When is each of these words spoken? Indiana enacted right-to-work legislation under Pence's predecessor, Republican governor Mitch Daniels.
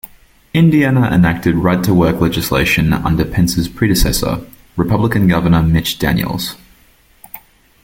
Indiana 0.55 1.11
enacted 1.13 1.53
right-to-work 1.57 2.19
legislation 2.19 2.91
under 2.91 3.23
Pence's 3.23 3.67
predecessor, 3.69 4.43
Republican 4.75 5.27
governor 5.27 5.61
Mitch 5.61 5.99
Daniels. 5.99 6.55